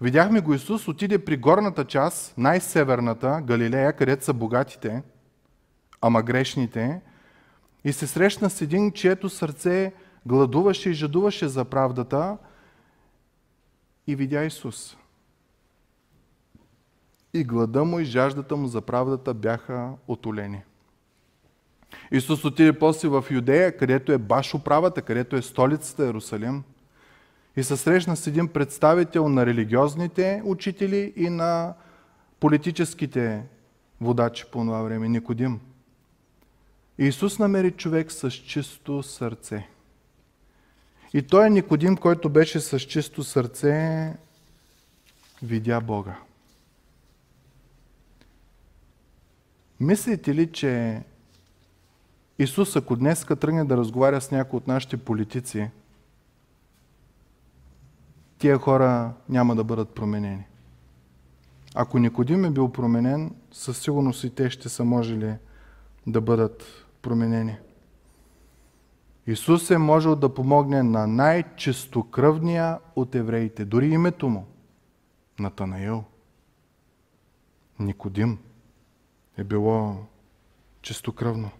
[0.00, 5.02] Видяхме го Исус отиде при горната част, най-северната, Галилея, където са богатите–
[6.06, 7.00] ама грешните,
[7.84, 9.92] и се срещна с един, чието сърце
[10.26, 12.36] гладуваше и жадуваше за правдата
[14.06, 14.96] и видя Исус.
[17.34, 20.62] И глада му и жаждата му за правдата бяха отолени.
[22.10, 26.62] Исус отиде после в Юдея, където е баш управата, където е столицата Иерусалим.
[27.56, 31.74] И се срещна с един представител на религиозните учители и на
[32.40, 33.42] политическите
[34.00, 35.60] водачи по това време, Никодим.
[36.98, 39.68] Исус намери човек с чисто сърце.
[41.14, 44.12] И той е Никодим, който беше с чисто сърце,
[45.42, 46.16] видя Бога.
[49.80, 51.02] Мислите ли, че
[52.38, 55.70] Исус, ако днес тръгне да разговаря с някои от нашите политици,
[58.38, 60.44] тия хора няма да бъдат променени?
[61.74, 65.34] Ако Никодим е бил променен, със сигурност и те ще са можели
[66.06, 67.56] да бъдат променени.
[69.26, 73.64] Исус е можел да помогне на най-чистокръвния от евреите.
[73.64, 74.46] Дори името му.
[75.38, 76.04] Натанаил.
[77.78, 78.38] Никодим
[79.36, 79.96] е било
[80.82, 81.50] чистокръвно.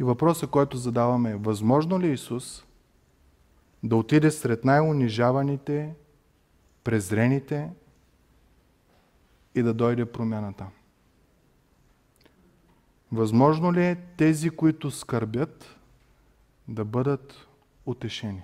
[0.00, 2.64] И въпросът, който задаваме е, възможно ли Исус
[3.82, 5.94] да отиде сред най-унижаваните,
[6.84, 7.70] презрените
[9.54, 10.66] и да дойде промяната?
[13.12, 15.76] Възможно ли е тези, които скърбят,
[16.68, 17.46] да бъдат
[17.86, 18.42] утешени?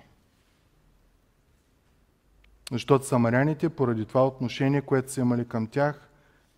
[2.71, 6.09] Защото самаряните, поради това отношение, което са имали към тях,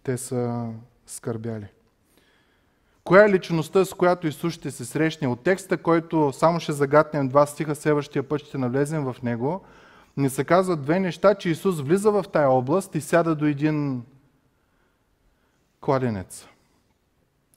[0.03, 0.69] те са
[1.05, 1.67] скърбяли.
[3.03, 5.27] Коя е личността, с която Исус ще се срещне?
[5.27, 9.61] От текста, който само ще загатнем два стиха, следващия път ще навлезем в него,
[10.17, 14.03] ни се казват две неща, че Исус влиза в тая област и сяда до един
[15.81, 16.47] кладенец.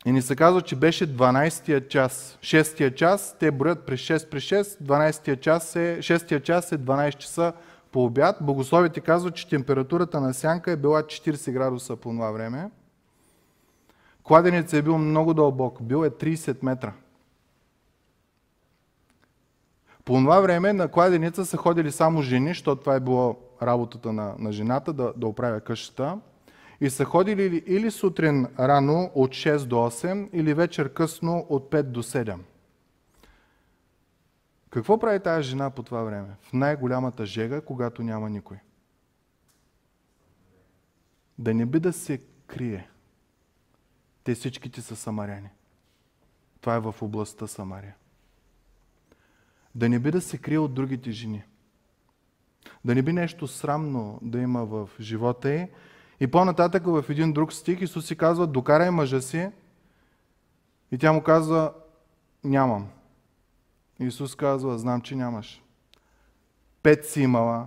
[0.04, 2.38] И ни се казва, че беше 12-тия час.
[2.42, 7.16] 6-тия час, те броят през 6 през 6, 12-тия час е, 6-тия час е 12
[7.16, 7.52] часа
[7.92, 8.36] по обяд.
[8.40, 12.70] Богословите казват, че температурата на сянка е била 40 градуса по това време.
[14.22, 16.92] Кладенец е бил много дълбок, бил е 30 метра.
[20.04, 24.34] По това време на кладеница са ходили само жени, защото това е било работата на,
[24.38, 26.18] на жената да, да оправя къщата.
[26.80, 31.82] И са ходили или сутрин рано от 6 до 8, или вечер късно от 5
[31.82, 32.38] до 7.
[34.70, 36.28] Какво прави тази жена по това време?
[36.40, 38.56] В най-голямата жега, когато няма никой.
[41.38, 42.88] Да не би да се крие.
[44.24, 45.48] Те всичките са самаряни.
[46.60, 47.94] Това е в областта Самария.
[49.74, 51.44] Да не би да се крие от другите жени.
[52.84, 55.68] Да не би нещо срамно да има в живота й.
[56.24, 59.50] И по-нататък в един друг стих Исус си казва, докарай мъжа си.
[60.92, 61.72] И тя му казва,
[62.44, 62.88] нямам.
[64.00, 65.62] Исус казва, знам, че нямаш.
[66.82, 67.66] Пет си имала.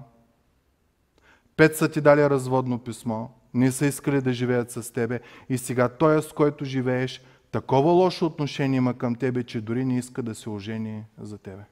[1.58, 5.90] Пет са ти дали разводно писмо не са искали да живеят с тебе и сега
[5.90, 10.36] той, с който живееш, такова лошо отношение има към тебе, че дори не иска да
[10.36, 11.64] се ожени за тебе.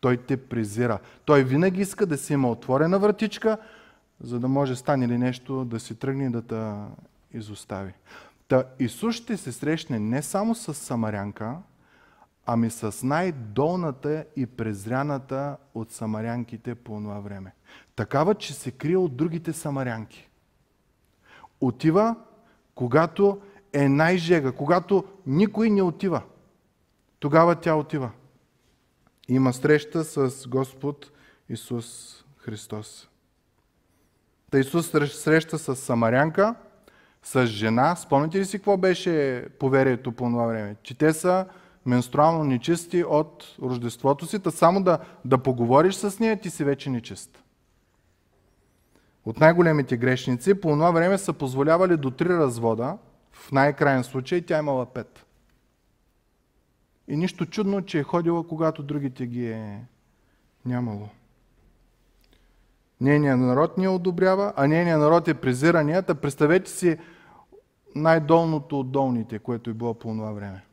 [0.00, 0.98] Той те презира.
[1.24, 3.58] Той винаги иска да си има отворена вратичка,
[4.20, 6.72] за да може стане ли нещо да си тръгне да те
[7.38, 7.92] изостави.
[8.48, 11.58] Та Исус ще се срещне не само с самарянка,
[12.46, 17.54] ами с най-долната и презряната от самарянките по това време.
[17.96, 20.30] Такава, че се крие от другите самарянки.
[21.60, 22.16] Отива,
[22.74, 23.40] когато
[23.72, 26.22] е най-жега, когато никой не отива.
[27.18, 28.10] Тогава тя отива.
[29.28, 31.10] Има среща с Господ
[31.48, 33.08] Исус Христос.
[34.50, 36.54] Та Исус среща с самарянка,
[37.22, 37.96] с жена.
[37.96, 40.76] Спомните ли си какво беше поверието по това време?
[40.82, 41.46] Че те са
[41.86, 46.90] менструално нечисти от рождеството си, та само да, да поговориш с нея, ти си вече
[46.90, 47.42] нечист.
[49.24, 52.98] От най-големите грешници по това време са позволявали до три развода,
[53.32, 55.26] в най-крайен случай тя имала пет.
[57.08, 59.84] И нищо чудно, че е ходила, когато другите ги е
[60.64, 61.08] нямало.
[63.00, 66.20] Нейният народ ни одобрява, а нейният народ е презираният.
[66.20, 66.98] Представете си
[67.94, 70.64] най-долното от долните, което е било по това време.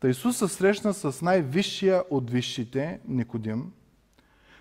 [0.00, 3.72] Та Исус се срещна с най-висшия от висшите, Никодим.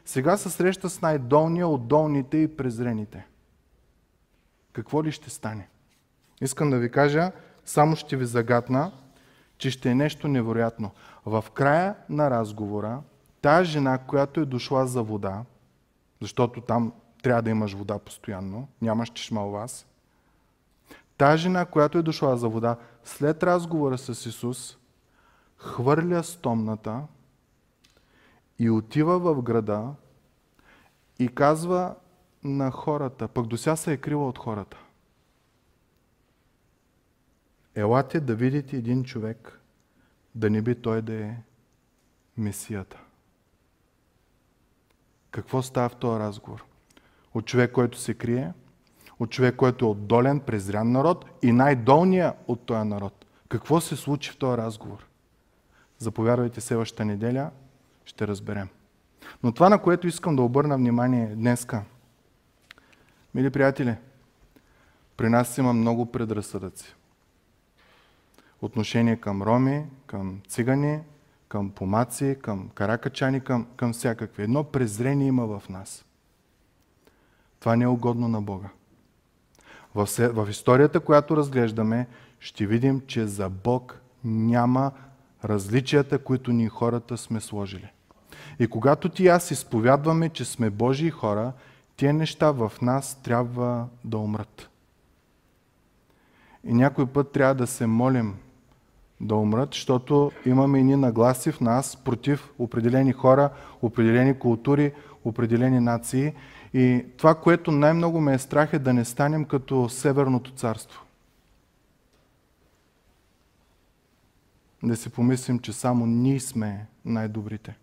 [0.06, 3.28] Сега се среща с най-долния от долните и презрените.
[4.74, 5.68] Какво ли ще стане?
[6.41, 7.32] Искам да ви кажа,
[7.66, 8.91] само ще ви загадна,
[9.58, 10.91] че ще е нещо невероятно.
[11.26, 13.01] В края на разговора,
[13.41, 15.43] тази жена, която е дошла за вода,
[16.24, 16.93] защото там
[17.24, 19.88] трябва да имаш вода постоянно, нямаш чешма вас,
[21.17, 24.78] Та жена, която е дошла за вода, след разговора с Исус,
[25.57, 27.03] хвърля стомната
[28.59, 29.93] и отива в града
[31.19, 31.95] и казва
[32.43, 34.78] на хората, пък дося се е крила от хората.
[37.76, 39.59] Елате да видите един човек,
[40.36, 41.36] да не би той да е
[42.38, 43.03] Месията.
[45.34, 46.65] Какво става в този разговор?
[47.34, 48.53] От човек, който се крие,
[49.19, 53.25] от човек, който е отдолен, презрян народ и най-долния от този народ.
[53.49, 55.05] Какво се случи в този разговор?
[55.97, 57.51] Заповядайте следващата неделя,
[58.05, 58.69] ще разберем.
[59.43, 61.84] Но това, на което искам да обърна внимание днеска,
[63.36, 63.95] мили приятели,
[65.17, 66.95] при нас има много предразсъдъци.
[68.61, 70.99] Отношение към роми, към цигани,
[71.54, 74.43] към помаци, към каракачани, към, към всякакви.
[74.43, 76.06] Едно презрение има в нас.
[77.60, 78.70] Това не е угодно на Бога.
[79.95, 82.08] В, в историята, която разглеждаме,
[82.39, 84.91] ще видим, че за Бог няма
[85.43, 87.91] различията, които ние хората сме сложили.
[88.60, 91.51] И когато ти и аз изповядваме, че сме Божии хора,
[91.95, 94.70] тия неща в нас трябва да умрат.
[96.64, 98.36] И някой път трябва да се молим
[99.24, 103.49] да умрат, защото имаме и ни нагласи в нас против определени хора,
[103.82, 104.93] определени култури,
[105.26, 106.34] определени нации.
[106.74, 111.01] И това, което най-много ме е страх е да не станем като Северното царство.
[114.84, 117.76] Да си помислим, че само ние сме най-добрите.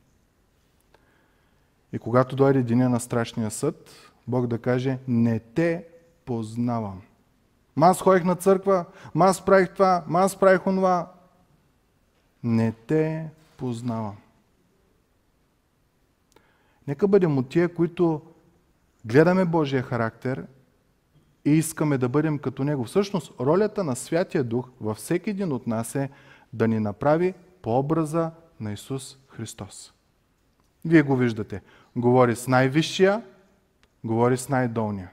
[1.93, 3.91] И когато дойде деня на страшния съд,
[4.29, 5.85] Бог да каже, не те
[6.25, 7.03] познавам.
[7.77, 8.85] Ма аз ходих на църква,
[9.15, 11.13] ма аз правих това, ма аз правих онова.
[12.45, 14.17] Не те познавам.
[16.89, 18.23] Нека бъдем от тия, които
[19.05, 20.47] гледаме Божия характер
[21.45, 22.85] и искаме да бъдем като Него.
[22.85, 26.11] Всъщност, ролята на Святия Дух във всеки един от нас е
[26.53, 28.31] да ни направи по образа
[28.61, 29.93] на Исус Христос.
[30.85, 31.63] Вие го виждате.
[31.97, 33.23] Говори с най-висшия,
[34.05, 35.11] говори с най-долния.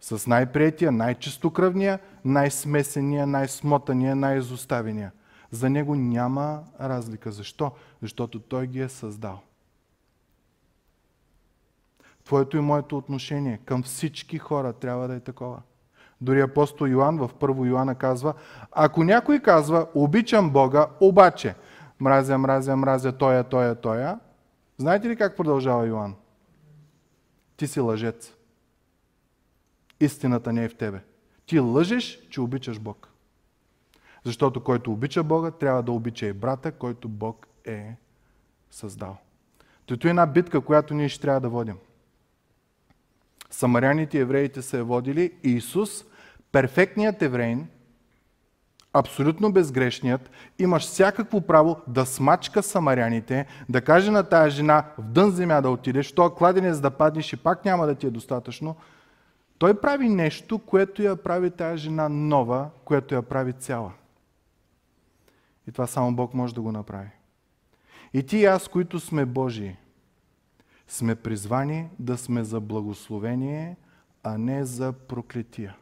[0.00, 5.12] С най-приятия, най-чистокръвния, най-смесения, най-смотания, най-изоставения.
[5.54, 7.32] За него няма разлика.
[7.32, 7.72] Защо?
[8.02, 9.40] Защото той ги е създал.
[12.24, 15.62] Твоето и моето отношение към всички хора трябва да е такова.
[16.20, 18.34] Дори апостол Йоанн в първо Йоанна казва,
[18.72, 21.54] ако някой казва, обичам Бога, обаче,
[22.00, 24.20] мразя, мразя, мразя, тоя, тоя, тоя,
[24.78, 26.14] знаете ли как продължава Йоанн?
[27.56, 28.32] Ти си лъжец.
[30.00, 31.00] Истината не е в тебе.
[31.46, 33.13] Ти лъжеш, че обичаш Бог.
[34.24, 37.96] Защото който обича Бога, трябва да обича и брата, който Бог е
[38.70, 39.16] създал.
[39.86, 41.76] Тото е една битка, която ние ще трябва да водим.
[43.50, 46.04] Самаряните и евреите са я водили Исус,
[46.52, 47.68] перфектният евреин,
[48.92, 55.30] абсолютно безгрешният, имаш всякакво право да смачка самаряните, да каже на тая жена в дън
[55.30, 58.76] земя да отидеш, то кладенец да паднеш и пак няма да ти е достатъчно.
[59.58, 63.92] Той прави нещо, което я прави тая жена нова, което я прави цяла.
[65.68, 67.10] И това само Бог може да го направи.
[68.12, 69.76] И ти и аз, които сме Божии,
[70.88, 73.76] сме призвани да сме за благословение,
[74.22, 75.76] а не за проклетия.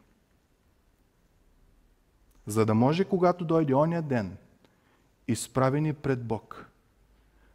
[2.47, 4.37] За да може, когато дойде оня ден,
[5.27, 6.69] изправени пред Бог,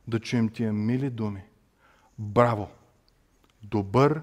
[0.08, 1.42] да чуем тия мили думи.
[2.18, 2.68] Браво!
[3.62, 4.22] Добър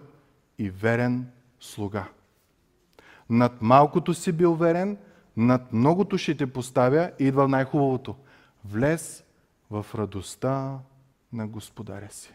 [0.58, 2.08] и верен слуга.
[3.30, 4.98] Над малкото си бил верен,
[5.38, 8.16] над многото ще те поставя и идва най-хубавото.
[8.66, 9.24] Влез
[9.72, 10.80] в радостта
[11.34, 12.34] на Господаря си.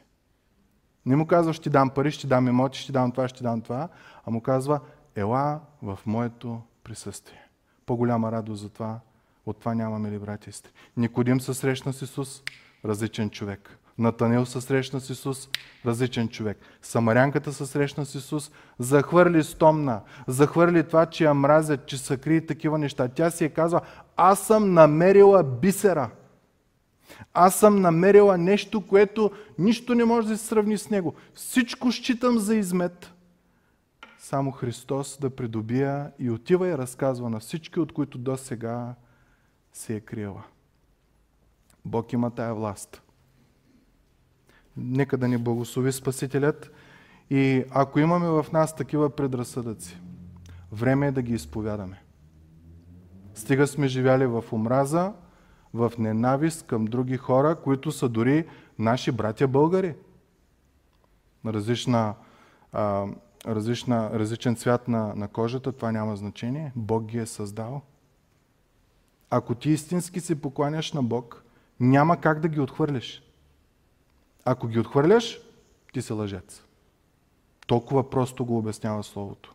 [1.06, 3.88] Не му казва, ще дам пари, ще дам имоти, ще дам това, ще дам това,
[4.26, 4.80] а му казва,
[5.16, 7.48] ела в моето присъствие.
[7.86, 9.00] По-голяма радост за това,
[9.46, 10.72] от това нямаме ли, брати и сестри.
[10.96, 12.42] Никодим се срещна с Исус,
[12.84, 13.78] различен човек.
[14.00, 15.48] Натанил се срещна с Исус,
[15.86, 16.58] различен човек.
[16.82, 22.46] Самарянката се срещна с Исус, захвърли стомна, захвърли това, че я мразят, че са крии
[22.46, 23.08] такива неща.
[23.08, 23.80] Тя си е казва,
[24.16, 26.10] аз съм намерила бисера.
[27.34, 31.14] Аз съм намерила нещо, което нищо не може да се сравни с него.
[31.34, 33.12] Всичко считам за измет.
[34.18, 38.94] Само Христос да придобия и отива и разказва на всички, от които до сега
[39.72, 40.42] се е криела.
[41.84, 43.02] Бог има тая власт.
[44.80, 46.70] Нека да ни благослови Спасителят.
[47.30, 50.00] И ако имаме в нас такива предразсъдъци,
[50.72, 52.02] време е да ги изповядаме.
[53.34, 55.12] Стига сме живяли в омраза,
[55.74, 58.46] в ненавист към други хора, които са дори
[58.78, 59.94] наши братя българи.
[61.44, 62.14] На различна
[62.72, 63.06] а,
[63.46, 66.72] различна, различен цвят на, на кожата, това няма значение.
[66.76, 67.82] Бог ги е създал.
[69.30, 71.44] Ако ти истински се покланяш на Бог,
[71.80, 73.22] няма как да ги отхвърляш.
[74.44, 75.38] Ако ги отхвърляш,
[75.92, 76.62] ти си лъжец.
[77.66, 79.54] Толкова просто го обяснява Словото.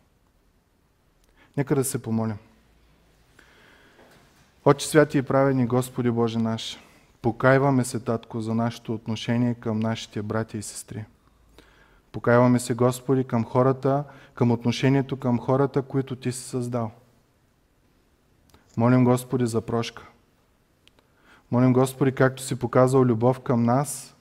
[1.57, 2.37] Нека да се помолим.
[4.65, 6.79] Отче святи и праведни Господи Боже наш,
[7.21, 11.05] покайваме се, Татко, за нашето отношение към нашите брати и сестри.
[12.11, 16.91] Покайваме се, Господи, към хората, към отношението към хората, които Ти си създал.
[18.77, 20.07] Молим, Господи, за прошка.
[21.51, 24.14] Молим, Господи, както си показал любов към нас,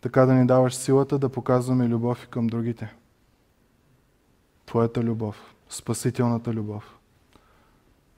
[0.00, 2.94] така да ни даваш силата да показваме любов и към другите.
[4.66, 6.96] Твоята любов, спасителната любов.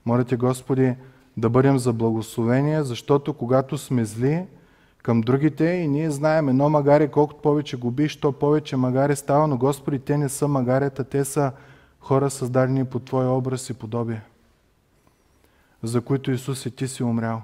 [0.05, 0.95] Моля Те, Господи,
[1.37, 4.45] да бъдем за благословение, защото когато сме зли
[5.03, 9.57] към другите и ние знаем едно магаре, колкото повече губиш, то повече магаре става, но
[9.57, 11.51] Господи, те не са магарета, те са
[11.99, 14.21] хора създадени по Твоя образ и подобие,
[15.83, 17.41] за които Исус и Ти си умрял.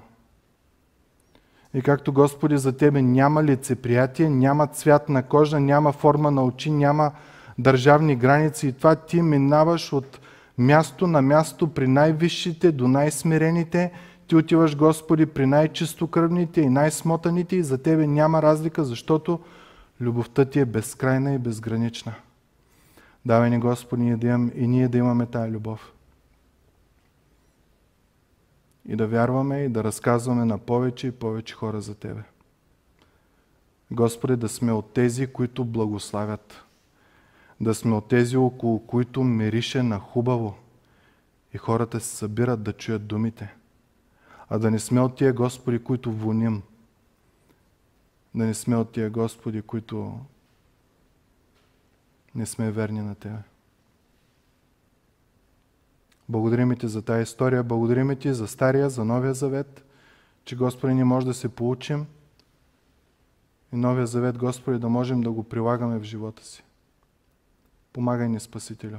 [1.74, 6.70] И както Господи за Тебе няма лицеприятие, няма цвят на кожа, няма форма на очи,
[6.70, 7.12] няма
[7.58, 10.20] държавни граници и това Ти минаваш от
[10.58, 13.92] място на място при най-висшите до най-смирените.
[14.26, 19.40] Ти отиваш, Господи, при най-чистокръвните и най-смотаните и за Тебе няма разлика, защото
[20.00, 22.14] любовта Ти е безкрайна и безгранична.
[23.26, 24.16] Давай ни, Господи,
[24.54, 25.92] и ние да имаме тая любов.
[28.88, 32.22] И да вярваме и да разказваме на повече и повече хора за Тебе.
[33.90, 36.64] Господи, да сме от тези, които благославят
[37.60, 40.56] да сме от тези, около които мирише на хубаво
[41.54, 43.54] и хората се събират да чуят думите.
[44.48, 46.62] А да не сме от тия Господи, които воним.
[48.34, 50.20] Да не сме от тия Господи, които
[52.34, 53.38] не сме верни на Тебе.
[56.30, 59.84] Благодарим Ти за тази история, благодарим Ти за Стария, за Новия Завет,
[60.44, 62.06] че Господи ни може да се получим
[63.72, 66.64] и Новия Завет, Господи, да можем да го прилагаме в живота си.
[67.92, 68.98] Помагай ни, Спасителю.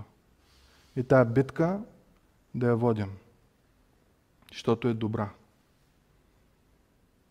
[0.95, 1.81] И тая битка
[2.55, 3.11] да я водим,
[4.51, 5.29] защото е добра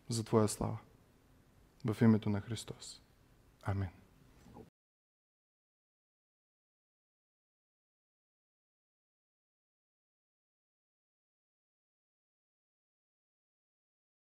[0.08, 0.78] за Твоя слава.
[1.84, 3.00] В името на Христос.
[3.62, 3.88] Амин.